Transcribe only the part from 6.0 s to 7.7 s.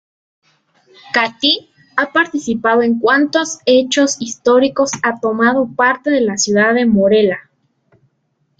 la ciudad de Morella.